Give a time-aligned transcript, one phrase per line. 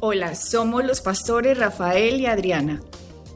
[0.00, 2.80] Hola, somos los pastores Rafael y Adriana.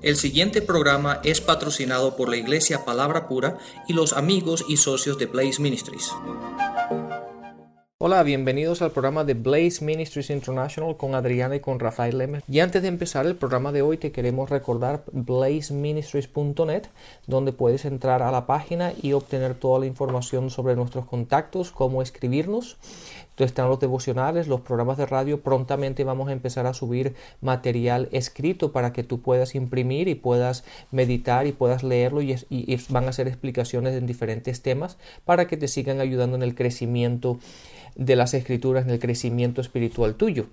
[0.00, 5.18] El siguiente programa es patrocinado por la Iglesia Palabra Pura y los amigos y socios
[5.18, 6.12] de Blaze Ministries.
[7.98, 12.42] Hola, bienvenidos al programa de Blaze Ministries International con Adriana y con Rafael Lemes.
[12.48, 16.82] Y antes de empezar el programa de hoy te queremos recordar blazeministries.net
[17.28, 22.02] donde puedes entrar a la página y obtener toda la información sobre nuestros contactos, cómo
[22.02, 22.76] escribirnos.
[23.44, 25.40] Están los devocionales, los programas de radio.
[25.40, 30.64] Prontamente vamos a empezar a subir material escrito para que tú puedas imprimir y puedas
[30.90, 35.56] meditar y puedas leerlo y, y van a ser explicaciones en diferentes temas para que
[35.56, 37.38] te sigan ayudando en el crecimiento
[37.94, 40.46] de las escrituras en el crecimiento espiritual tuyo.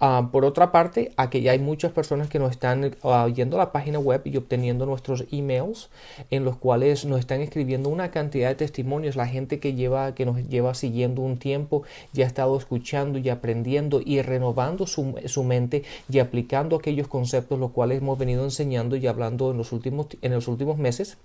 [0.00, 3.98] Ah, por otra parte, aquí ya hay muchas personas que nos están uh, la página
[3.98, 5.88] web y obteniendo nuestros emails
[6.30, 9.14] en los cuales nos están escribiendo una cantidad de testimonios.
[9.14, 13.28] La gente que lleva, que nos lleva siguiendo un tiempo, ya ha estado escuchando y
[13.28, 18.96] aprendiendo y renovando su, su mente y aplicando aquellos conceptos los cuales hemos venido enseñando
[18.96, 21.18] y hablando en los últimos, en los últimos meses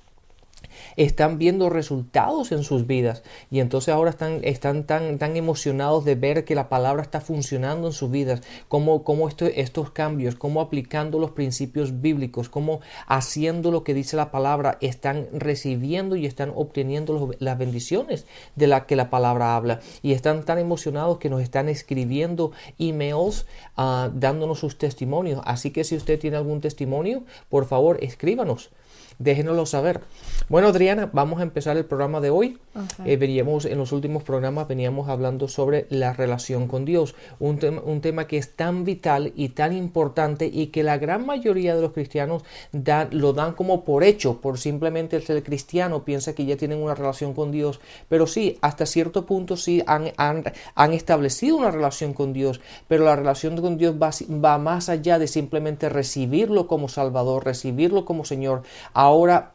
[0.96, 3.24] están viendo resultados en sus vidas.
[3.52, 7.88] Y entonces ahora están, están tan, tan emocionados de ver que la palabra está funcionando
[7.88, 13.84] en sus vidas, cómo, cómo estos cambios, cómo aplicando los principios bíblicos, cómo haciendo lo
[13.84, 19.10] que dice la palabra, están recibiendo y están obteniendo las bendiciones de la que la
[19.10, 19.80] palabra habla.
[20.02, 23.46] Y están tan emocionados que nos están escribiendo emails
[23.78, 25.42] uh, dándonos sus testimonios.
[25.46, 28.72] Así que si usted tiene algún testimonio, por favor escríbanos
[29.20, 30.02] déjenoslo saber.
[30.48, 32.58] Bueno, Adriana, vamos a empezar el programa de hoy.
[33.06, 38.00] Eh, veníamos en los últimos programas veníamos hablando sobre la relación con Dios, un, un
[38.00, 41.92] tema que es tan vital y tan importante y que la gran mayoría de los
[41.92, 46.82] cristianos dan, lo dan como por hecho, por simplemente ser cristiano piensa que ya tienen
[46.82, 51.72] una relación con Dios, pero sí, hasta cierto punto sí han, han, han establecido una
[51.72, 54.12] relación con Dios, pero la relación con Dios va,
[54.44, 58.64] va más allá de simplemente recibirlo como Salvador, recibirlo como Señor.
[58.94, 59.09] Ahora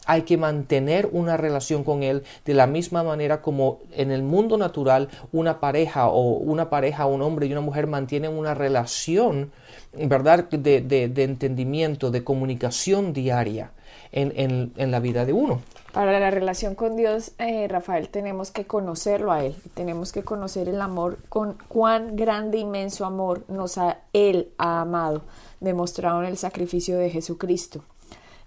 [0.06, 4.56] hay que mantener una relación con Él de la misma manera como en el mundo
[4.56, 9.52] natural una pareja o una pareja, un hombre y una mujer mantienen una relación,
[9.92, 13.72] ¿verdad?, de, de, entendimiento, de comunicación diaria
[14.12, 15.60] en, en, la vida de uno.
[15.92, 20.68] Para la relación con Dios, eh, Rafael, tenemos que conocerlo a Él, tenemos que conocer
[20.68, 25.22] el amor, con cuán grande, inmenso amor nos ha Él ha amado,
[25.60, 27.82] demostrado en el sacrificio de Jesucristo.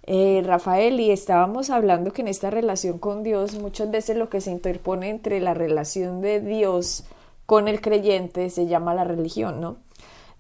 [0.09, 4.39] Eh, Rafael, y estábamos hablando que en esta relación con Dios muchas veces lo que
[4.39, 7.03] se interpone entre la relación de Dios
[7.45, 9.75] con el creyente se llama la religión, ¿no?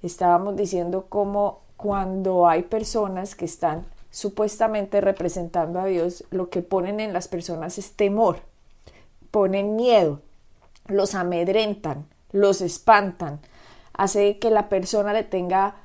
[0.01, 7.01] Estábamos diciendo cómo cuando hay personas que están supuestamente representando a Dios, lo que ponen
[7.01, 8.39] en las personas es temor,
[9.31, 10.21] ponen miedo,
[10.87, 13.41] los amedrentan, los espantan,
[13.91, 15.75] hace que la persona le tenga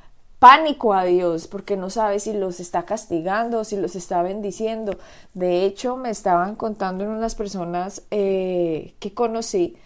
[0.43, 4.99] pánico a Dios porque no sabe si los está castigando, si los está bendiciendo.
[5.35, 9.77] De hecho, me estaban contando en unas personas eh, que conocí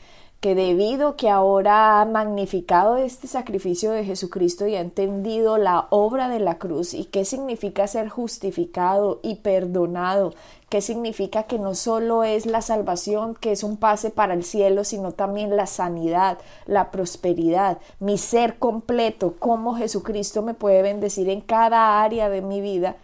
[0.41, 6.31] que debido que ahora ha magnificado este sacrificio de Jesucristo y ha entendido la obra
[6.31, 10.33] de la cruz y qué significa ser justificado y perdonado,
[10.69, 14.85] qué significa que no solo es la salvación, que es un pase para el cielo,
[14.85, 21.41] sino también la sanidad, la prosperidad, mi ser completo, cómo Jesucristo me puede bendecir en
[21.41, 22.97] cada área de mi vida.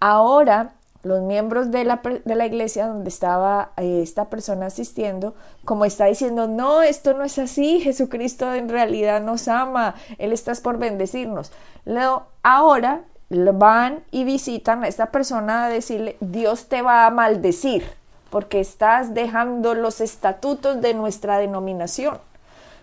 [0.00, 5.34] Ahora los miembros de la, de la iglesia donde estaba eh, esta persona asistiendo,
[5.64, 10.52] como está diciendo, no, esto no es así, Jesucristo en realidad nos ama, Él está
[10.62, 11.52] por bendecirnos.
[11.84, 17.84] Luego, ahora van y visitan a esta persona a decirle, Dios te va a maldecir
[18.30, 22.18] porque estás dejando los estatutos de nuestra denominación.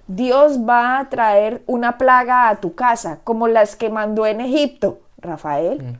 [0.07, 4.99] Dios va a traer una plaga a tu casa, como las que mandó en Egipto.
[5.17, 5.97] Rafael, mm.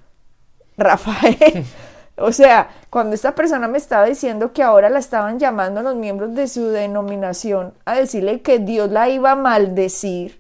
[0.78, 1.66] Rafael,
[2.18, 6.34] O sea, cuando esta persona me estaba diciendo que ahora la estaban llamando los miembros
[6.34, 10.40] de su denominación a decirle que Dios la iba a maldecir,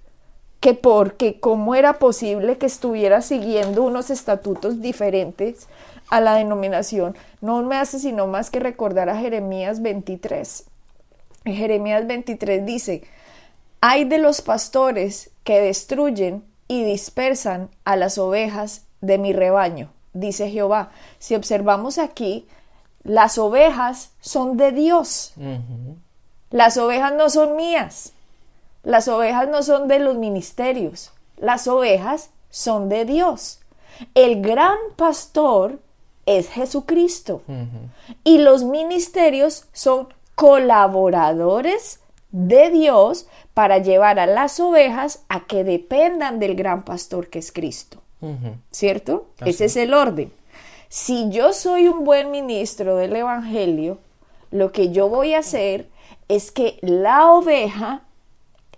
[0.65, 5.67] que porque cómo era posible que estuviera siguiendo unos estatutos diferentes
[6.09, 10.63] a la denominación, no me hace sino más que recordar a Jeremías 23.
[11.43, 13.03] En Jeremías 23 dice,
[13.79, 20.49] hay de los pastores que destruyen y dispersan a las ovejas de mi rebaño dice
[20.49, 20.89] Jehová.
[21.19, 22.47] Si observamos aquí,
[23.03, 25.35] las ovejas son de Dios.
[26.49, 28.14] Las ovejas no son mías.
[28.85, 31.11] Las ovejas no son de los ministerios.
[31.37, 33.59] Las ovejas son de Dios.
[34.13, 35.79] El gran pastor
[36.25, 37.41] es Jesucristo.
[38.23, 41.99] Y los ministerios son colaboradores
[42.31, 47.51] de Dios para llevar a las ovejas a que dependan del gran pastor que es
[47.51, 48.01] Cristo.
[48.71, 49.27] ¿Cierto?
[49.45, 50.31] Ese es el orden.
[50.89, 53.97] Si yo soy un buen ministro del Evangelio,
[54.51, 55.89] lo que yo voy a hacer
[56.27, 58.03] es que la oveja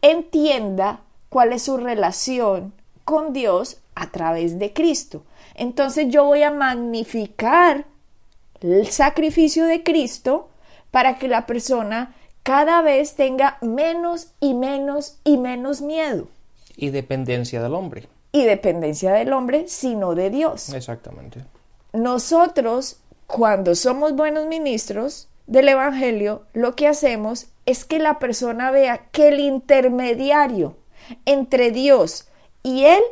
[0.02, 2.74] entienda cuál es su relación
[3.06, 5.24] con Dios a través de Cristo.
[5.56, 7.86] Entonces yo voy a magnificar
[8.62, 10.50] el sacrificio de Cristo
[10.92, 16.28] para que la persona cada vez tenga menos y menos y menos miedo.
[16.76, 18.08] Y dependencia del hombre.
[18.32, 20.70] Y dependencia del hombre, sino de Dios.
[20.74, 21.44] Exactamente.
[21.94, 29.10] Nosotros, cuando somos buenos ministros del Evangelio, lo que hacemos es que la persona vea
[29.12, 30.78] que el intermediario
[31.26, 32.28] entre Dios
[32.64, 33.04] y Él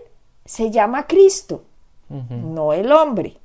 [0.46, 1.66] se llama Cristo,
[2.10, 3.38] no el hombre.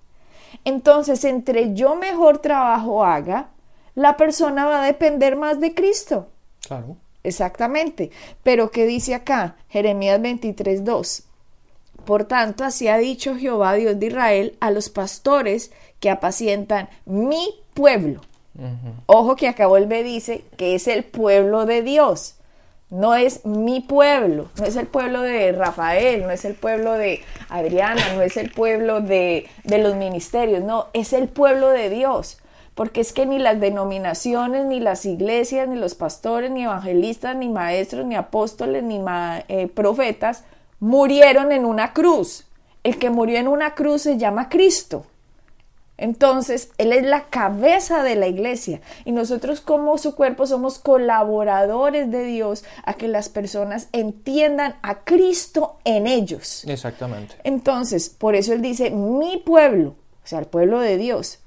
[0.65, 3.51] Entonces, entre yo mejor trabajo haga,
[3.95, 6.29] la persona va a depender más de Cristo.
[6.67, 6.97] Claro.
[7.25, 8.11] Exactamente.
[8.43, 9.57] Pero ¿qué dice acá?
[9.69, 11.25] Jeremías 23, 2.
[12.05, 17.61] Por tanto, así ha dicho Jehová, Dios de Israel, a los pastores que apacientan mi
[17.75, 18.21] pueblo.
[19.07, 22.37] Ojo que acá vuelve dice que es el pueblo de Dios.
[22.91, 27.23] No es mi pueblo, no es el pueblo de Rafael, no es el pueblo de
[27.49, 32.41] Adriana, no es el pueblo de, de los ministerios, no, es el pueblo de Dios
[32.81, 37.51] porque es que ni las denominaciones, ni las iglesias, ni los pastores, ni evangelistas, ni
[37.51, 39.03] maestros, ni apóstoles, ni
[39.49, 40.45] eh, profetas
[40.79, 42.47] murieron en una cruz.
[42.83, 45.05] El que murió en una cruz se llama Cristo.
[46.01, 52.11] Entonces, Él es la cabeza de la iglesia y nosotros como su cuerpo somos colaboradores
[52.11, 56.65] de Dios a que las personas entiendan a Cristo en ellos.
[56.67, 57.37] Exactamente.
[57.45, 59.91] Entonces, por eso Él dice, mi pueblo,
[60.25, 61.41] o sea, el pueblo de Dios,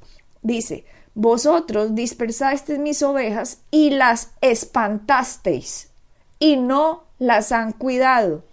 [0.44, 0.86] dice,
[1.16, 5.90] vosotros dispersasteis mis ovejas y las espantasteis
[6.38, 8.44] y no las han cuidado.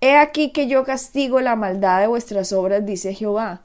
[0.00, 3.62] He aquí que yo castigo la maldad de vuestras obras, dice Jehová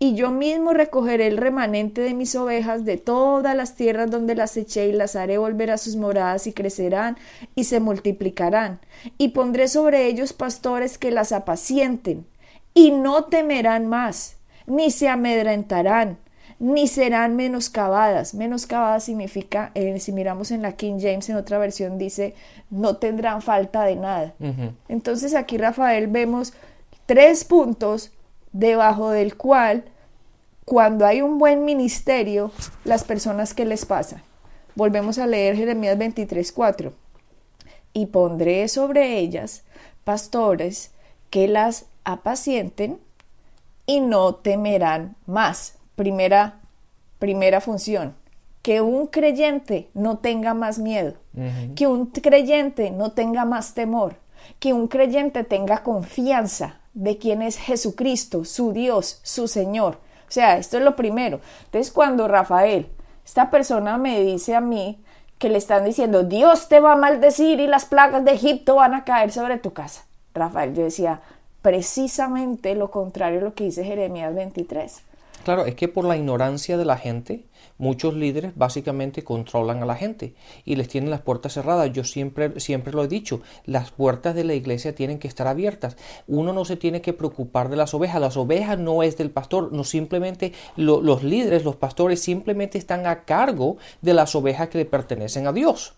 [0.00, 4.56] y yo mismo recogeré el remanente de mis ovejas de todas las tierras donde las
[4.56, 7.16] eché y las haré volver a sus moradas y crecerán
[7.56, 8.78] y se multiplicarán.
[9.18, 12.26] Y pondré sobre ellos pastores que las apacienten
[12.74, 14.36] y no temerán más,
[14.66, 16.18] ni se amedrentarán,
[16.60, 18.34] ni serán menoscabadas.
[18.34, 22.36] Menoscabadas significa, eh, si miramos en la King James, en otra versión dice,
[22.70, 24.34] no tendrán falta de nada.
[24.88, 26.52] Entonces aquí, Rafael, vemos
[27.06, 28.12] tres puntos
[28.52, 29.84] debajo del cual,
[30.64, 32.52] cuando hay un buen ministerio,
[32.84, 34.22] las personas que les pasa.
[34.74, 36.92] Volvemos a leer Jeremías 23:4.
[37.92, 39.64] Y pondré sobre ellas
[40.04, 40.92] pastores
[41.30, 42.98] que las apacienten
[43.86, 45.78] y no temerán más.
[45.96, 46.60] Primera,
[47.18, 48.14] primera función.
[48.62, 51.14] Que un creyente no tenga más miedo,
[51.74, 54.16] que un creyente no tenga más temor,
[54.58, 59.98] que un creyente tenga confianza de quién es Jesucristo, su Dios, su Señor.
[60.28, 61.40] O sea, esto es lo primero.
[61.64, 62.88] Entonces, cuando Rafael,
[63.24, 65.02] esta persona me dice a mí
[65.38, 68.94] que le están diciendo, Dios te va a maldecir y las plagas de Egipto van
[68.94, 70.04] a caer sobre tu casa.
[70.34, 71.20] Rafael, yo decía,
[71.62, 75.02] precisamente lo contrario a lo que dice Jeremías 23.
[75.44, 77.44] Claro, es que por la ignorancia de la gente,
[77.78, 80.34] Muchos líderes básicamente controlan a la gente
[80.64, 81.92] y les tienen las puertas cerradas.
[81.92, 85.96] Yo siempre, siempre lo he dicho, las puertas de la iglesia tienen que estar abiertas.
[86.26, 88.20] Uno no se tiene que preocupar de las ovejas.
[88.20, 93.24] Las ovejas no es del pastor, no simplemente los líderes, los pastores simplemente están a
[93.24, 95.94] cargo de las ovejas que le pertenecen a Dios.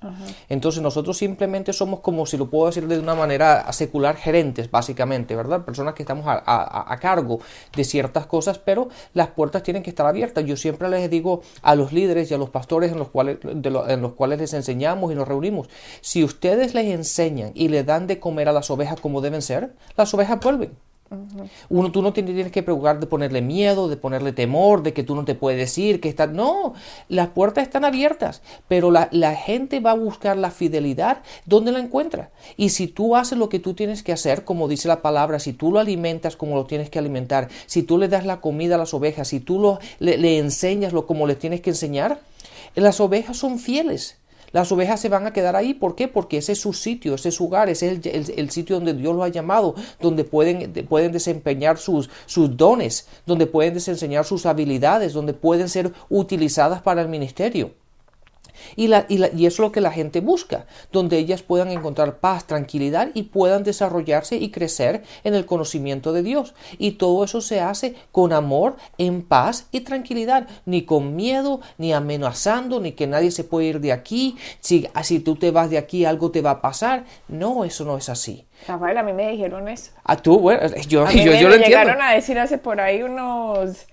[0.48, 5.34] Entonces nosotros simplemente somos como, si lo puedo decir de una manera secular, gerentes básicamente,
[5.34, 5.64] ¿verdad?
[5.64, 7.40] Personas que estamos a, a cargo
[7.74, 10.44] de ciertas cosas, pero las puertas tienen que estar abiertas.
[10.44, 14.02] Yo siempre les digo a los líderes y a los pastores en los, cuales, en
[14.02, 15.68] los cuales les enseñamos y nos reunimos.
[16.00, 19.74] Si ustedes les enseñan y le dan de comer a las ovejas como deben ser,
[19.96, 20.76] las ovejas vuelven.
[21.68, 25.16] Uno, tú no tienes que preocupar de ponerle miedo, de ponerle temor, de que tú
[25.16, 26.28] no te puedes decir, que está...
[26.28, 26.74] No,
[27.08, 31.80] las puertas están abiertas, pero la, la, gente va a buscar la fidelidad donde la
[31.80, 32.30] encuentra.
[32.56, 35.52] Y si tú haces lo que tú tienes que hacer, como dice la palabra, si
[35.52, 38.78] tú lo alimentas como lo tienes que alimentar, si tú le das la comida a
[38.78, 42.20] las ovejas, si tú lo, le, le enseñas lo como le tienes que enseñar,
[42.76, 44.19] las ovejas son fieles.
[44.52, 45.74] Las ovejas se van a quedar ahí.
[45.74, 46.08] ¿Por qué?
[46.08, 49.14] Porque ese es su sitio, ese es su hogar, ese es el, sitio donde Dios
[49.14, 55.12] los ha llamado, donde pueden, pueden desempeñar sus, sus dones, donde pueden desempeñar sus habilidades,
[55.12, 57.72] donde pueden ser utilizadas para el ministerio.
[58.76, 62.18] Y, la, y, y, eso es lo que la gente busca, donde ellas puedan encontrar
[62.18, 66.54] paz, tranquilidad y puedan desarrollarse y crecer en el conocimiento de Dios.
[66.78, 71.92] Y todo eso se hace con amor, en paz y tranquilidad, ni con miedo, ni
[71.92, 75.78] amenazando, ni que nadie se puede ir de aquí, si, si tú te vas de
[75.78, 77.04] aquí algo te va a pasar.
[77.28, 78.46] No, eso no es así.
[78.66, 79.92] Rafael, a mí me dijeron eso.
[80.04, 82.04] A tú, bueno, yo, A mí yo, me, yo me lo llegaron entiendo.
[82.04, 83.86] a decir hace por ahí unos,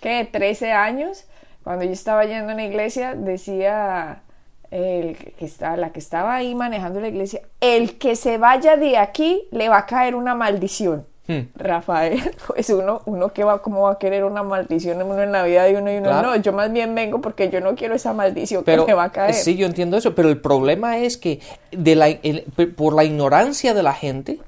[0.00, 0.28] ¿qué?
[0.30, 1.24] 13 años,
[1.64, 4.22] cuando yo estaba yendo a una iglesia, decía
[4.70, 8.96] el que está, la que estaba ahí manejando la iglesia, el que se vaya de
[8.96, 11.06] aquí le va a caer una maldición.
[11.28, 11.42] Hmm.
[11.54, 15.44] Rafael, pues uno, uno que va, ¿cómo va a querer una maldición uno en la
[15.44, 16.30] vida de uno y uno Claro.
[16.30, 16.36] no?
[16.36, 19.12] Yo más bien vengo porque yo no quiero esa maldición Pero que me va a
[19.12, 19.34] caer.
[19.34, 21.38] sí, yo entiendo eso, pero el problema es que
[21.70, 22.42] de la, el-
[22.76, 24.40] por la ignorancia de la gente,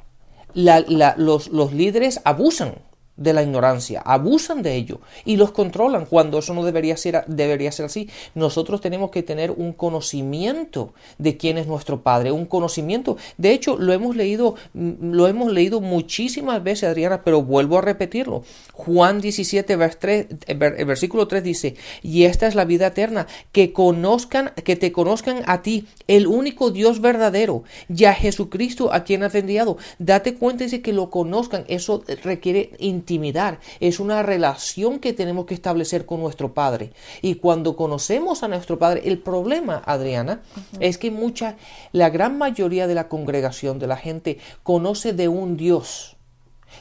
[0.53, 2.75] la- la- los, los líderes abusan
[3.17, 7.71] de la ignorancia, abusan de ello y los controlan cuando eso no debería ser, debería
[7.71, 8.09] ser así.
[8.35, 13.17] Nosotros tenemos que tener un conocimiento de quién es nuestro Padre, un conocimiento.
[13.37, 17.83] De hecho, lo hemos leído, mm, lo hemos leído muchísimas veces, Adriana, pero vuelvo a
[17.83, 18.43] repetirlo.
[18.73, 23.73] Juan 17, vers 3, eh, versículo 3 dice, y esta es la vida eterna, que
[23.73, 27.63] conozcan, que te conozcan a ti, el único Dios verdadero,
[27.95, 29.77] y a Jesucristo a quien has enviado.
[29.99, 32.71] Date cuenta de que lo conozcan, eso requiere
[33.05, 36.93] intimidad, es una relación que tenemos que establecer con nuestro Padre.
[37.21, 40.41] Y cuando conocemos a nuestro Padre, el problema, Adriana,
[40.81, 41.57] es que mucha,
[41.93, 46.17] la gran mayoría de la congregación, de la gente, conoce de un Dios,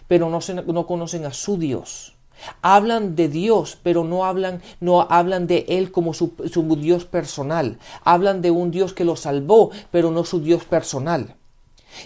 [0.08, 2.13] pero no, se- no conocen a su Dios.
[2.62, 7.77] Hablan de Dios, pero no hablan, no hablan de Él como su, su Dios personal.
[8.03, 11.36] Hablan de un Dios que lo salvó, pero no su Dios personal.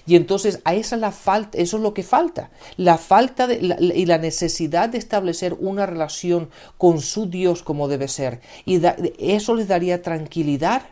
[0.06, 3.56] Y entonces a esa es la falta, eso es lo que falta, la falta de,
[3.96, 8.42] y la necesidad de establecer una relación con su Dios como debe ser.
[8.66, 8.82] Y
[9.20, 10.84] eso les daría tranquilidad,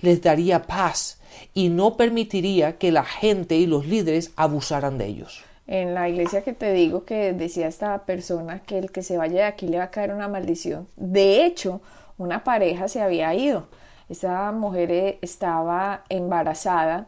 [0.00, 1.18] les daría paz
[1.54, 5.44] y no permitiría que la gente y los líderes abusaran de ellos.
[5.66, 9.34] En la iglesia que te digo que decía esta persona que el que se vaya
[9.34, 10.88] de aquí le va a caer una maldición.
[10.96, 11.82] De hecho,
[12.16, 13.68] una pareja se había ido.
[14.08, 17.06] Esa mujer eh, estaba embarazada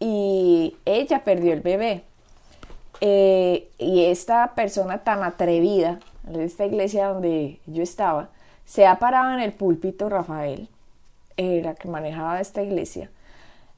[0.00, 2.02] y ella perdió el bebé.
[3.02, 8.28] Eh, y esta persona tan atrevida, de esta iglesia donde yo estaba,
[8.64, 10.68] se ha parado en el púlpito, Rafael,
[11.36, 13.10] eh, la que manejaba esta iglesia.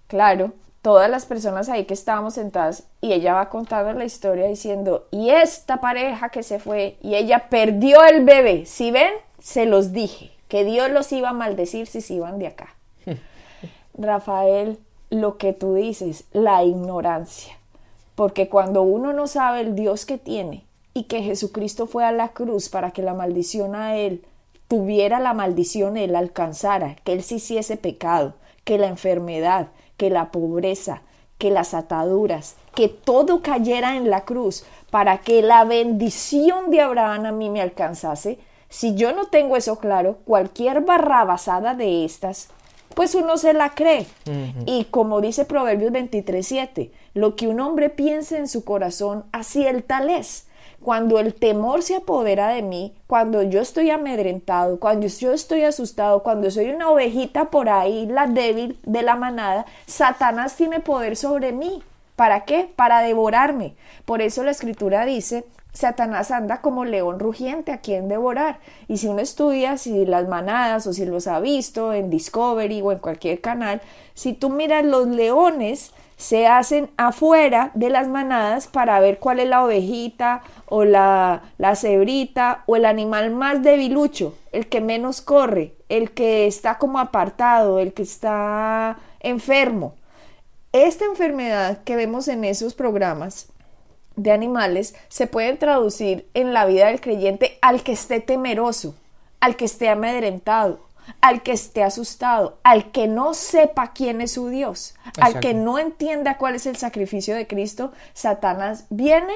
[0.06, 0.52] Claro,
[0.82, 5.30] todas las personas ahí que estábamos sentadas y ella va contando la historia diciendo, y
[5.30, 10.32] esta pareja que se fue y ella perdió el bebé, si ven, se los dije,
[10.48, 12.74] que Dios los iba a maldecir si se iban de acá.
[13.94, 14.78] Rafael,
[15.12, 17.58] lo que tú dices, la ignorancia.
[18.14, 20.64] Porque cuando uno no sabe el Dios que tiene
[20.94, 24.24] y que Jesucristo fue a la cruz para que la maldición a él
[24.68, 28.32] tuviera la maldición, él alcanzara, que él sí hiciese pecado,
[28.64, 31.02] que la enfermedad, que la pobreza,
[31.36, 37.26] que las ataduras, que todo cayera en la cruz para que la bendición de Abraham
[37.26, 38.38] a mí me alcanzase.
[38.70, 42.48] Si yo no tengo eso claro, cualquier barrabasada de estas
[42.94, 44.06] pues uno se la cree.
[44.66, 49.82] Y como dice Proverbios 23:7, lo que un hombre piense en su corazón, así el
[49.84, 50.46] tal es.
[50.80, 56.24] Cuando el temor se apodera de mí, cuando yo estoy amedrentado, cuando yo estoy asustado,
[56.24, 61.52] cuando soy una ovejita por ahí, la débil de la manada, Satanás tiene poder sobre
[61.52, 61.82] mí.
[62.16, 62.68] ¿Para qué?
[62.74, 63.76] Para devorarme.
[64.04, 68.60] Por eso la escritura dice, Satanás anda como león rugiente a quien devorar.
[68.88, 72.92] Y si uno estudia si las manadas o si los ha visto en Discovery o
[72.92, 73.80] en cualquier canal,
[74.14, 79.48] si tú miras los leones se hacen afuera de las manadas para ver cuál es
[79.48, 85.74] la ovejita o la, la cebrita o el animal más debilucho, el que menos corre,
[85.88, 89.94] el que está como apartado, el que está enfermo.
[90.72, 93.51] Esta enfermedad que vemos en esos programas
[94.16, 98.94] de animales se pueden traducir en la vida del creyente al que esté temeroso,
[99.40, 100.80] al que esté amedrentado,
[101.20, 105.78] al que esté asustado, al que no sepa quién es su Dios, al que no
[105.78, 109.34] entienda cuál es el sacrificio de Cristo, Satanás viene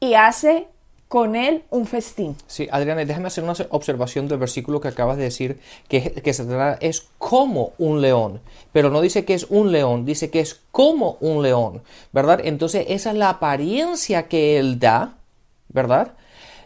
[0.00, 0.68] y hace
[1.14, 2.34] con él un festín.
[2.48, 6.76] Sí, Adriana, déjame hacer una observación del versículo que acabas de decir, que, que Satanás
[6.80, 8.40] es como un león,
[8.72, 12.40] pero no dice que es un león, dice que es como un león, ¿verdad?
[12.42, 15.14] Entonces esa es la apariencia que él da,
[15.68, 16.14] ¿verdad?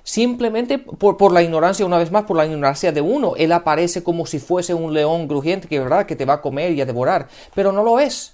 [0.02, 4.02] Simplemente por, por la ignorancia, una vez más, por la ignorancia de uno, él aparece
[4.02, 6.07] como si fuese un león crujiente, que, ¿verdad?
[6.07, 8.33] que te va a comer y a devorar, pero no lo es.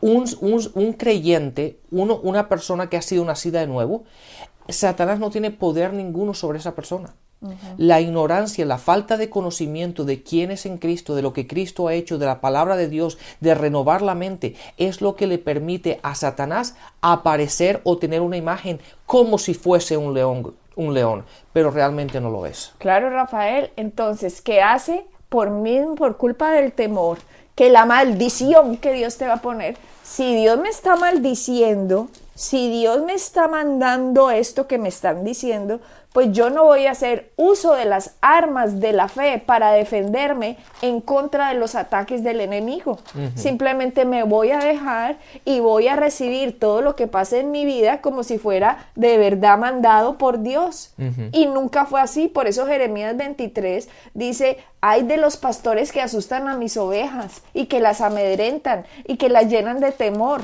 [0.00, 4.04] Un, un- un creyente, uno, una persona que ha sido nacida de nuevo,
[4.68, 7.14] Satanás no tiene poder ninguno sobre esa persona.
[7.76, 11.88] La ignorancia, la falta de conocimiento de quién es en Cristo, de lo que Cristo
[11.88, 15.38] ha hecho, de la palabra de Dios, de renovar la mente, es lo que le
[15.38, 21.24] permite a Satanás aparecer o tener una imagen como si fuese un león, un león,
[21.52, 22.72] pero realmente no lo es.
[22.78, 23.70] Claro, Rafael.
[23.76, 25.04] Entonces, ¿qué hace?
[25.28, 27.18] Por mí, por culpa del temor,
[27.54, 29.76] que la maldición que Dios te va a poner.
[30.02, 35.80] Si Dios me está maldiciendo, si Dios me está mandando esto que me están diciendo,
[36.14, 40.58] pues yo no voy a hacer uso de las armas de la fe para defenderme
[40.80, 42.98] en contra de los ataques del enemigo.
[43.34, 47.64] Simplemente me voy a dejar y voy a recibir todo lo que pase en mi
[47.64, 50.94] vida como si fuera de verdad mandado por Dios.
[51.32, 52.28] Y nunca fue así.
[52.28, 57.66] Por eso Jeremías 23 dice, hay de los pastores que asustan a mis ovejas y
[57.66, 60.42] que las amedrentan y que las llenan de temor.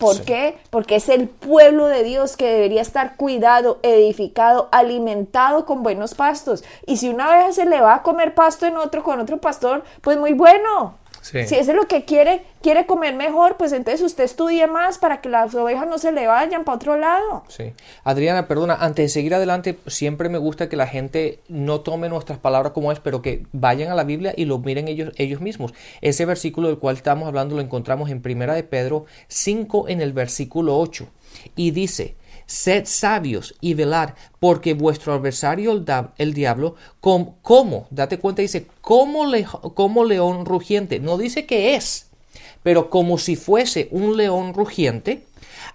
[0.00, 0.56] ¿Por qué?
[0.70, 6.64] Porque es el pueblo de Dios que debería estar cuidado, edificado, alimentado con buenos pastos.
[6.86, 9.84] Y si una vez se le va a comer pasto en otro con otro pastor,
[10.00, 10.94] pues muy bueno.
[11.22, 15.20] Si eso es lo que quiere, quiere comer mejor, pues entonces usted estudie más para
[15.20, 17.44] que las ovejas no se le vayan para otro lado.
[17.48, 17.72] Sí.
[18.04, 22.38] Adriana, perdona, antes de seguir adelante, siempre me gusta que la gente no tome nuestras
[22.38, 25.74] palabras como es, pero que vayan a la Biblia y lo miren ellos, ellos mismos.
[26.00, 30.12] Ese versículo del cual estamos hablando lo encontramos en Primera de Pedro 5 en el
[30.12, 31.06] versículo 8
[31.56, 32.16] y dice,
[32.50, 35.70] Sed sabios y velad, porque vuestro adversario
[36.18, 39.24] el, diablo, como, date cuenta, dice, como,
[39.74, 40.98] como león rugiente.
[40.98, 42.10] No dice que es,
[42.64, 45.24] pero como si fuese un león rugiente,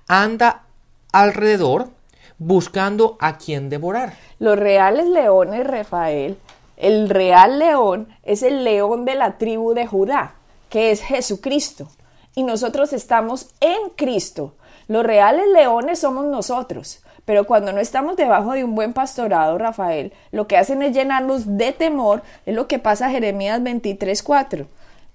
[0.09, 0.65] anda
[1.13, 1.91] alrededor
[2.39, 4.17] buscando a quien devorar.
[4.39, 6.37] Los reales leones, Rafael,
[6.75, 10.35] el real león es el león de la tribu de Judá,
[10.69, 11.87] que es Jesucristo.
[12.35, 14.55] Y nosotros estamos en Cristo.
[14.87, 20.13] Los reales leones somos nosotros, pero cuando no estamos debajo de un buen pastorado, Rafael,
[20.31, 24.67] lo que hacen es llenarnos de temor, es lo que pasa Jeremías 23.4.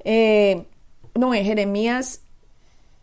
[0.05, 0.65] Eh,
[1.15, 2.23] no, en Jeremías,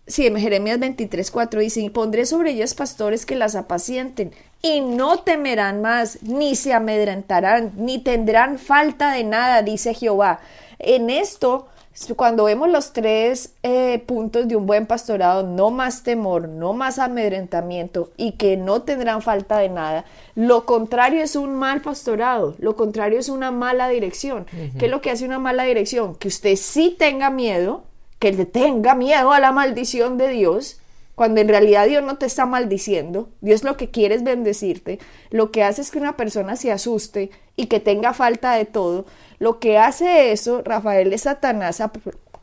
[0.07, 5.19] sí, en Jeremías 23.4 dice, y pondré sobre ellas pastores que las apacienten, y no
[5.19, 10.39] temerán más, ni se amedrentarán, ni tendrán falta de nada, dice Jehová.
[10.79, 11.67] En esto
[12.15, 16.99] cuando vemos los tres eh, puntos de un buen pastorado, no más temor, no más
[16.99, 22.75] amedrentamiento y que no tendrán falta de nada, lo contrario es un mal pastorado, lo
[22.75, 24.45] contrario es una mala dirección.
[24.77, 26.15] ¿Qué es lo que hace una mala dirección?
[26.15, 27.83] Que usted sí tenga miedo,
[28.19, 30.79] que le tenga miedo a la maldición de Dios,
[31.17, 34.99] cuando en realidad Dios no te está maldiciendo, Dios lo que quiere es bendecirte,
[35.31, 39.07] lo que hace es que una persona se asuste y que tenga falta de todo,
[39.39, 41.81] lo que hace eso, Rafael de Satanás,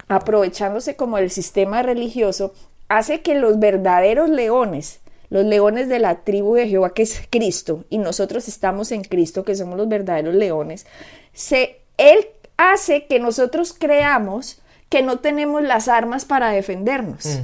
[0.09, 2.53] aprovechándose como el sistema religioso,
[2.89, 4.99] hace que los verdaderos leones,
[5.31, 9.45] los leones de la tribu de Jehová, que es Cristo, y nosotros estamos en Cristo,
[9.45, 10.85] que somos los verdaderos leones,
[11.33, 14.61] se, Él hace que nosotros creamos
[14.95, 17.41] que no tenemos las armas para defendernos.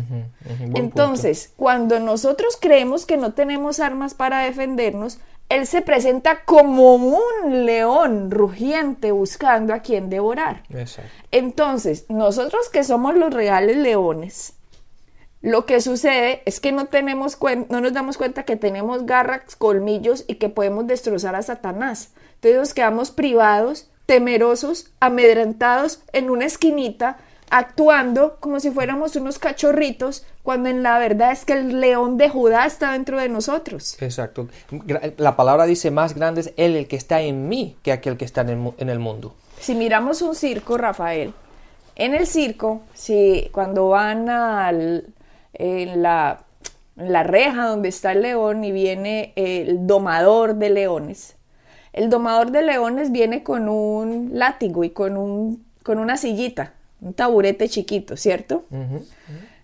[0.77, 7.67] Entonces, cuando nosotros creemos que no tenemos armas para defendernos, él se presenta como un
[7.67, 10.63] león rugiente buscando a quien devorar.
[11.33, 14.53] Entonces, nosotros que somos los reales leones,
[15.43, 17.37] lo que sucede es que no, tenemos
[17.69, 22.13] no nos damos cuenta que tenemos garras, colmillos y que podemos destrozar a Satanás.
[22.37, 27.19] Entonces nos quedamos privados, temerosos, amedrentados en una esquinita
[27.51, 32.29] actuando como si fuéramos unos cachorritos, cuando en la verdad es que el león de
[32.29, 34.01] Judá está dentro de nosotros.
[34.01, 34.49] Exacto.
[35.17, 38.25] La palabra dice, más grande es él el que está en mí que aquel que
[38.25, 39.35] está en el, mundo.
[39.59, 41.35] Si miramos un circo, Rafael,
[41.97, 45.07] en el circo, si cuando van al,
[45.53, 46.45] en la,
[46.97, 51.37] la reja donde está el león y viene el domador de leones,
[51.93, 57.15] el domador de leones viene con un látigo y con, un, con una sillita un
[57.15, 58.65] taburete chiquito, ¿cierto?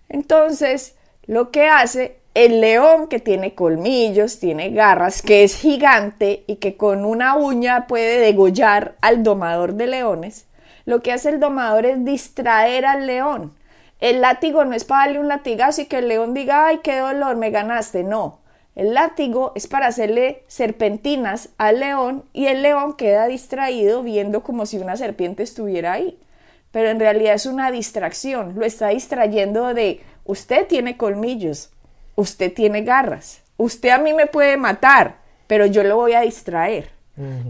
[0.09, 0.95] Entonces,
[1.25, 6.77] lo que hace el león que tiene colmillos, tiene garras, que es gigante y que
[6.77, 10.45] con una uña puede degollar al domador de leones,
[10.85, 13.53] lo que hace el domador es distraer al león.
[13.99, 16.99] El látigo no es para darle un latigazo y que el león diga, ay, qué
[16.99, 18.03] dolor, me ganaste.
[18.03, 18.39] No,
[18.75, 24.67] el látigo es para hacerle serpentinas al león y el león queda distraído viendo como
[24.67, 26.19] si una serpiente estuviera ahí
[26.77, 31.71] pero en realidad es una distracción, lo está distrayendo de usted tiene colmillos,
[32.13, 35.15] usted tiene garras, usted a mí me puede matar,
[35.47, 36.91] pero yo lo voy a distraer.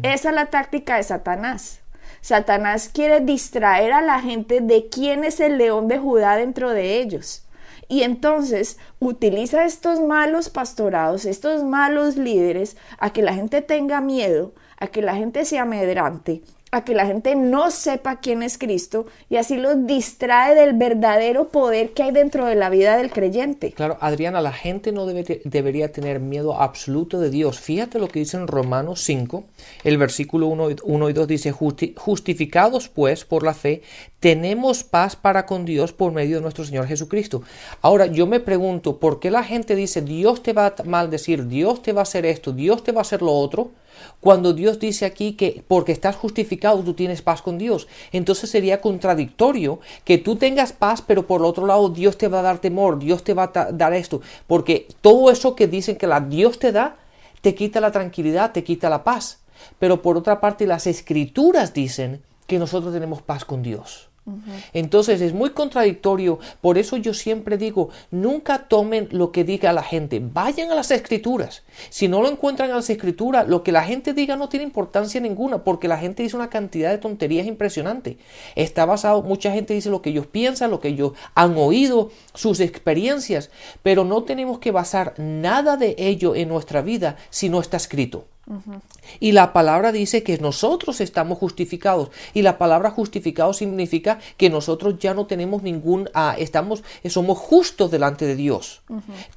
[0.02, 1.82] Esa es la táctica de Satanás.
[2.22, 7.02] Satanás quiere distraer a la gente de quién es el león de Judá dentro de
[7.02, 7.46] ellos.
[7.90, 14.54] Y entonces utiliza estos malos pastorados, estos malos líderes, a que la gente tenga miedo,
[14.78, 19.06] a que la gente se amedrante, a que la gente no sepa quién es Cristo
[19.30, 23.72] y así los distrae del verdadero poder que hay dentro de la vida del creyente.
[23.72, 27.60] Claro, Adriana, la gente no debe, debería tener miedo absoluto de Dios.
[27.60, 29.46] Fíjate lo que dice en Romanos 5,
[29.86, 33.82] el versículo 1, 1 y 2 dice, justificados pues por la fe,
[34.20, 37.44] tenemos paz para con Dios por medio de nuestro Señor Jesucristo.
[37.82, 41.82] Ahora, yo me pregunto, ¿por qué la gente dice, Dios te va a maldecir, Dios
[41.82, 43.72] te va a hacer esto, Dios te va a hacer lo otro?
[44.20, 48.82] Cuando Dios dice aquí que porque estás justificado tú tienes paz con Dios, entonces sería
[48.82, 53.00] contradictorio que tú tengas paz, pero por otro lado Dios te va a dar temor,
[53.00, 56.72] Dios te va a dar esto, porque todo eso que dicen que la Dios te
[56.72, 56.98] da,
[57.42, 59.40] te quita la tranquilidad, te quita la paz.
[59.80, 64.10] Pero por otra parte las escrituras dicen que nosotros tenemos paz con Dios.
[64.74, 69.84] Entonces es muy contradictorio, por eso yo siempre digo, nunca tomen lo que diga la
[69.84, 71.64] gente, vayan a las escrituras.
[71.90, 75.22] Si no lo encuentran en las escrituras, lo que la gente diga no tiene importancia
[75.22, 78.18] ninguna, porque la gente dice una cantidad de tonterías impresionante.
[78.56, 82.60] Está basado, mucha gente dice lo que ellos piensan, lo que ellos han oído, sus
[82.60, 83.50] experiencias,
[83.84, 88.26] pero no tenemos que basar nada de ello en nuestra vida si no está escrito.
[89.20, 92.12] Y la palabra dice que nosotros estamos justificados.
[92.34, 97.92] Y la palabra justificado significa que nosotros ya no tenemos ningún, ah, estamos, somos justos
[97.92, 98.82] delante de Dios.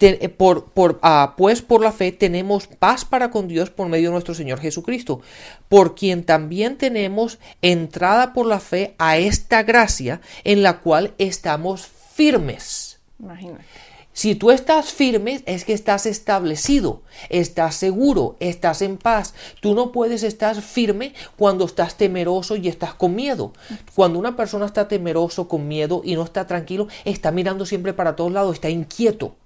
[0.00, 4.10] Eh, por, por, ah, pues por la fe tenemos paz para con Dios por medio
[4.10, 5.20] de nuestro Señor Jesucristo,
[5.68, 11.86] por quien también tenemos entrada por la fe a esta gracia en la cual estamos
[12.14, 12.98] firmes.
[13.18, 13.64] Imagínate.
[14.12, 19.34] Si tú estás firme, es que estás establecido, estás seguro, estás en paz.
[19.60, 23.52] Tú no puedes estar firme cuando estás temeroso y estás con miedo.
[23.94, 28.16] Cuando una persona está temeroso, con miedo y no está tranquilo, está mirando siempre para
[28.16, 29.36] todos lados, está inquieto.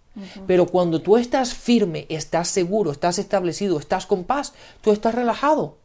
[0.46, 5.76] Pero cuando tú estás firme, estás seguro, estás establecido, estás con paz, tú estás relajado.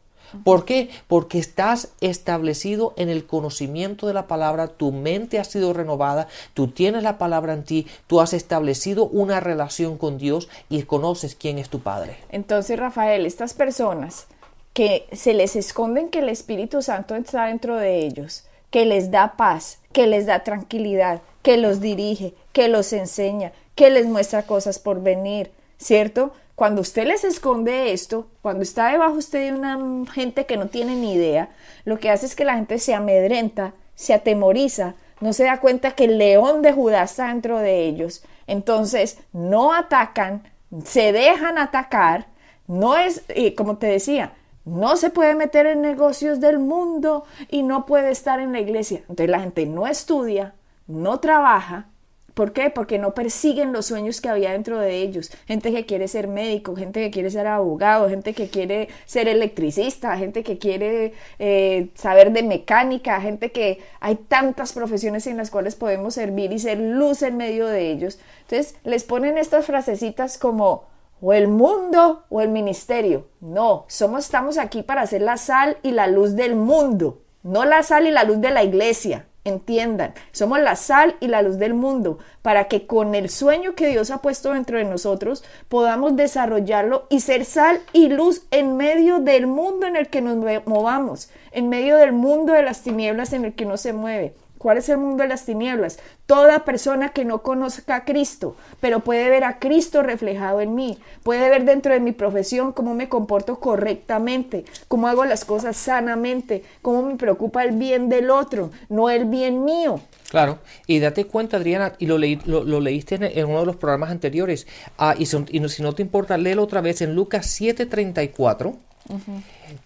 [0.44, 0.90] ¿Por qué?
[1.08, 6.68] Porque estás establecido en el conocimiento de la palabra, tu mente ha sido renovada, tú
[6.68, 11.58] tienes la palabra en ti, tú has establecido una relación con Dios y conoces quién
[11.58, 12.16] es tu Padre.
[12.30, 14.26] Entonces, Rafael, estas personas
[14.72, 19.36] que se les esconden que el Espíritu Santo está dentro de ellos, que les da
[19.36, 24.78] paz, que les da tranquilidad, que los dirige, que los enseña, que les muestra cosas
[24.78, 26.32] por venir, ¿cierto?
[26.60, 30.94] Cuando usted les esconde esto, cuando está debajo usted de una gente que no tiene
[30.94, 31.48] ni idea,
[31.86, 35.92] lo que hace es que la gente se amedrenta, se atemoriza, no se da cuenta
[35.92, 38.22] que el león de Judá está dentro de ellos.
[38.46, 40.42] Entonces no atacan,
[40.84, 42.26] se dejan atacar.
[42.66, 43.24] No es,
[43.56, 44.34] como te decía,
[44.66, 48.98] no se puede meter en negocios del mundo y no puede estar en la iglesia.
[49.08, 50.52] Entonces la gente no estudia,
[50.86, 51.86] no trabaja,
[52.34, 52.70] ¿Por qué?
[52.70, 55.30] Porque no persiguen los sueños que había dentro de ellos.
[55.46, 60.16] Gente que quiere ser médico, gente que quiere ser abogado, gente que quiere ser electricista,
[60.16, 65.74] gente que quiere eh, saber de mecánica, gente que hay tantas profesiones en las cuales
[65.74, 68.18] podemos servir y ser luz en medio de ellos.
[68.42, 70.90] Entonces les ponen estas frasecitas como
[71.22, 73.28] o el mundo o el ministerio.
[73.40, 77.82] No, somos, estamos aquí para hacer la sal y la luz del mundo, no la
[77.82, 79.26] sal y la luz de la iglesia.
[79.44, 83.88] Entiendan, somos la sal y la luz del mundo para que con el sueño que
[83.88, 89.18] Dios ha puesto dentro de nosotros podamos desarrollarlo y ser sal y luz en medio
[89.18, 93.46] del mundo en el que nos movamos, en medio del mundo de las tinieblas en
[93.46, 94.34] el que no se mueve.
[94.60, 95.98] ¿Cuál es el mundo de las tinieblas?
[96.26, 100.98] Toda persona que no conozca a Cristo, pero puede ver a Cristo reflejado en mí,
[101.22, 106.62] puede ver dentro de mi profesión cómo me comporto correctamente, cómo hago las cosas sanamente,
[106.82, 109.98] cómo me preocupa el bien del otro, no el bien mío.
[110.28, 114.66] Claro, y date cuenta, Adriana, y lo, leíste en, uno de los programas anteriores,
[114.98, 118.89] ah, y si no te importa, léelo otra vez en Lucas 7:34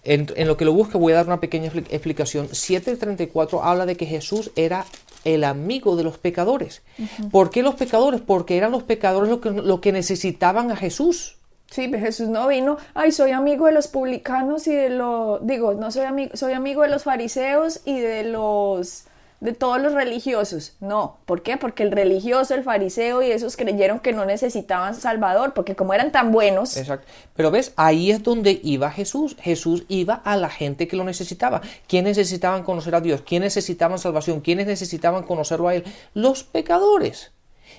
[0.04, 2.48] en, lo que lo busca voy a dar una pequeña explicación.
[2.48, 4.84] 7.34 habla de que Jesús era
[5.24, 6.82] el amigo de los pecadores.
[7.30, 8.20] ¿Por qué los pecadores?
[8.20, 11.36] Porque eran los pecadores los que, lo que necesitaban a Jesús.
[11.70, 15.90] Sí, Jesús no vino, ay, soy amigo de los publicanos y de los, digo, no
[15.90, 19.06] soy amigo, soy amigo de los fariseos y de los
[19.44, 20.72] de todos los religiosos.
[20.80, 21.58] No, ¿por qué?
[21.58, 26.12] Porque el religioso, el fariseo y esos creyeron que no necesitaban Salvador, porque como eran
[26.12, 26.78] tan buenos.
[26.78, 27.06] Exacto.
[27.36, 29.36] Pero ves, ahí es donde iba Jesús.
[29.38, 31.60] Jesús iba a la gente que lo necesitaba.
[31.86, 33.20] ¿Quiénes necesitaban conocer a Dios?
[33.20, 34.40] ¿Quiénes necesitaban salvación?
[34.40, 35.84] ¿Quiénes necesitaban conocerlo a Él?
[36.14, 37.30] Los pecadores.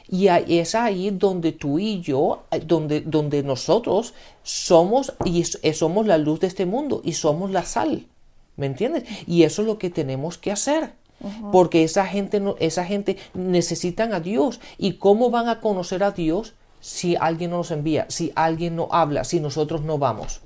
[0.08, 6.42] Y es ahí donde tú y yo, donde, donde nosotros somos y somos la luz
[6.42, 8.06] de este mundo y somos la sal.
[8.56, 9.06] ¿Me entiendes?
[9.26, 10.94] Y eso es lo que tenemos que hacer.
[11.52, 14.60] Porque esa gente, no, esa gente necesitan a Dios.
[14.78, 18.90] ¿Y cómo van a conocer a Dios si alguien no nos envía, si alguien no
[18.92, 20.42] habla, si nosotros no vamos?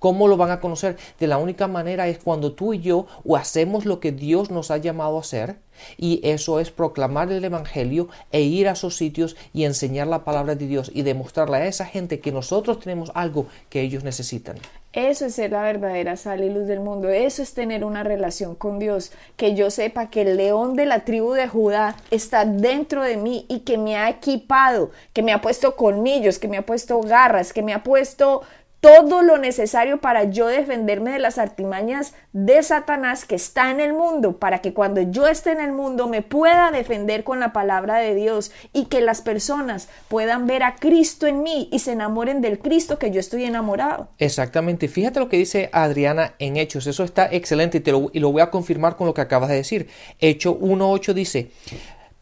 [0.00, 0.96] ¿Cómo lo van a conocer?
[1.20, 4.70] De la única manera es cuando tú y yo o hacemos lo que Dios nos
[4.70, 5.56] ha llamado a hacer,
[5.96, 10.54] y eso es proclamar el Evangelio e ir a esos sitios y enseñar la palabra
[10.54, 14.56] de Dios y demostrarle a esa gente que nosotros tenemos algo que ellos necesitan.
[14.92, 17.08] Eso es ser la verdadera sal y luz del mundo.
[17.10, 19.12] Eso es tener una relación con Dios.
[19.36, 23.46] Que yo sepa que el león de la tribu de Judá está dentro de mí
[23.48, 27.52] y que me ha equipado, que me ha puesto colmillos, que me ha puesto garras,
[27.52, 28.42] que me ha puesto
[28.80, 33.92] todo lo necesario para yo defenderme de las artimañas de Satanás que está en el
[33.92, 37.98] mundo, para que cuando yo esté en el mundo me pueda defender con la palabra
[37.98, 42.40] de Dios y que las personas puedan ver a Cristo en mí y se enamoren
[42.40, 44.08] del Cristo que yo estoy enamorado.
[44.18, 44.88] Exactamente.
[44.88, 46.86] Fíjate lo que dice Adriana en Hechos.
[46.86, 49.56] Eso está excelente y, te lo, lo voy a confirmar con lo que acabas de
[49.56, 49.88] decir.
[50.18, 51.50] Hecho 1.8 dice,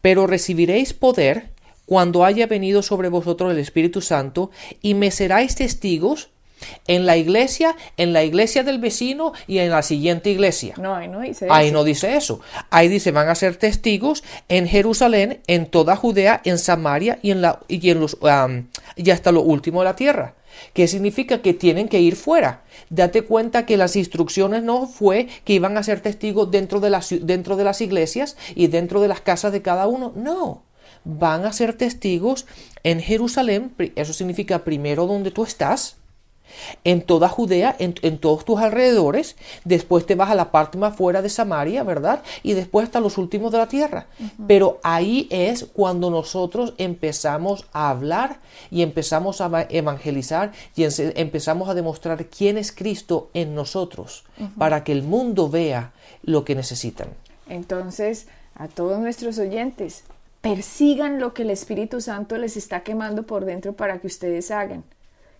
[0.01, 1.51] pero recibiréis poder
[1.85, 6.29] cuando haya venido sobre vosotros el Espíritu Santo y me seráis testigos
[6.87, 10.75] en la iglesia, en la iglesia del vecino y en la siguiente iglesia.
[10.77, 11.73] No, ahí no dice Ahí eso.
[11.73, 12.41] no dice eso.
[12.69, 17.41] Ahí dice, van a ser testigos en Jerusalén, en toda Judea, en Samaria y, en
[17.41, 20.35] la, y, en los, um, y hasta lo último de la tierra.
[20.73, 21.41] ¿Qué significa?
[21.41, 22.63] Que tienen que ir fuera.
[22.89, 27.13] Date cuenta que las instrucciones no fue que iban a ser testigos dentro de, las,
[27.21, 30.11] dentro de las iglesias y dentro de las casas de cada uno.
[30.15, 30.63] No.
[31.05, 32.45] Van a ser testigos
[32.83, 33.73] en Jerusalén.
[33.95, 35.98] Eso significa primero donde tú estás
[36.83, 39.35] en toda Judea, en, en, todos tus alrededores,
[39.65, 42.21] después te vas a la parte más fuera de Samaria, ¿verdad?
[42.43, 44.07] Y después hasta los últimos de la tierra.
[44.19, 44.45] Uh -huh.
[44.47, 48.39] Pero ahí es cuando nosotros empezamos a hablar
[48.71, 50.85] y empezamos a evangelizar y
[51.15, 54.55] empezamos a demostrar quién es Cristo en nosotros, uh -huh.
[54.55, 55.91] para que el mundo vea
[56.23, 57.09] lo que necesitan.
[57.47, 60.03] Entonces, a todos nuestros oyentes,
[60.41, 64.83] persigan lo que el Espíritu Santo les está quemando por dentro para que ustedes hagan.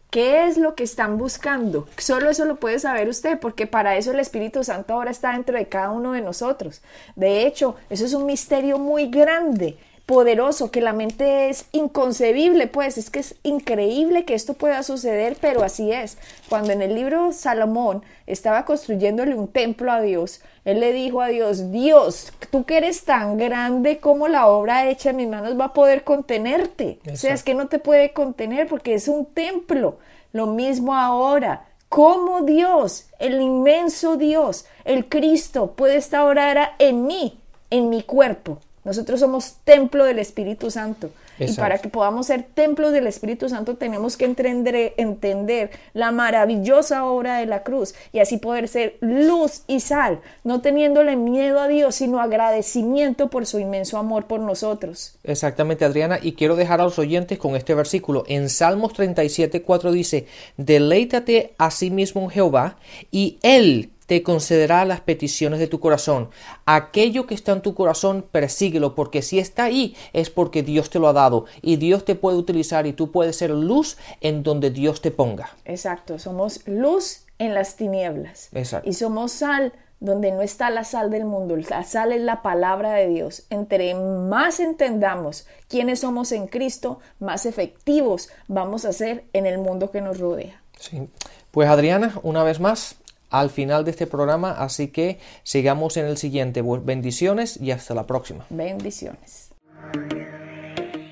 [0.10, 1.88] ¿Qué es lo que están buscando?
[1.98, 5.56] Solo eso lo puede saber usted, porque para eso el Espíritu Santo ahora está dentro
[5.56, 6.82] de cada uno de nosotros.
[7.16, 9.78] De hecho, eso es un misterio muy grande,
[10.10, 15.38] poderoso, que la mente es inconcebible, pues es que es increíble que esto pueda suceder,
[15.40, 16.18] pero así es.
[16.50, 21.28] Cuando en el libro Salomón estaba construyéndole un templo a Dios, él le dijo a
[21.28, 25.66] Dios, Dios, tú que eres tan grande como la obra hecha en mis manos va
[25.66, 26.94] a poder contenerte.
[26.94, 27.14] Exacto.
[27.14, 30.00] O sea, es que no te puede contener porque es un templo.
[30.34, 31.68] Lo mismo ahora.
[31.88, 38.58] ¿Cómo Dios, el inmenso Dios, el Cristo, puede estar ahora en mí, en mi cuerpo?
[38.84, 41.10] Nosotros somos templo del Espíritu Santo.
[41.40, 41.54] Exacto.
[41.54, 47.06] Y para que podamos ser templos del Espíritu Santo tenemos que entender, entender, la maravillosa
[47.06, 51.68] obra de la cruz y así poder ser luz y sal, no teniéndole miedo a
[51.68, 55.16] Dios, sino agradecimiento por su inmenso amor por nosotros.
[55.24, 58.24] Exactamente, Adriana, y quiero dejar a los oyentes con este versículo.
[58.28, 62.78] En Salmos 37, 4 dice, deleítate a sí mismo en Jehová
[63.12, 66.32] y Él te concederá las peticiones de tu corazón.
[66.66, 70.98] Aquello que está en tu corazón, persíguelo, porque si está ahí es porque Dios te
[70.98, 74.72] lo ha dado y Dios te puede utilizar y tú puedes ser luz en donde
[74.72, 75.52] Dios te ponga.
[75.64, 78.50] Exacto, somos luz en las tinieblas.
[78.52, 78.90] Exacto.
[78.90, 81.56] Y somos sal donde no está la sal del mundo.
[81.70, 83.44] La sal es la palabra de Dios.
[83.52, 89.92] Entre más entendamos quiénes somos en Cristo, más efectivos vamos a ser en el mundo
[89.92, 90.64] que nos rodea.
[90.80, 91.08] Sí.
[91.52, 92.96] Pues Adriana, una vez más,
[93.30, 96.62] al final de este programa, así que sigamos en el siguiente.
[96.62, 98.46] Bendiciones y hasta la próxima.
[98.50, 99.50] Bendiciones.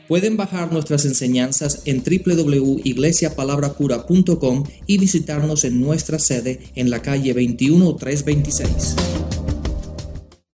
[0.07, 8.95] Pueden bajar nuestras enseñanzas en www.iglesiapalabracura.com y visitarnos en nuestra sede en la calle 21326.